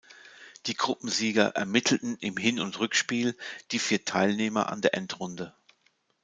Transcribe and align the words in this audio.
Die 0.65 0.73
Gruppensieger 0.73 1.49
ermittelten 1.49 2.17
im 2.21 2.35
Hin- 2.35 2.59
und 2.59 2.79
Rückspiel 2.79 3.37
die 3.69 3.77
vier 3.77 4.03
Teilnehmer 4.03 4.69
an 4.71 4.81
der 4.81 4.95
Endrunde. 4.95 5.53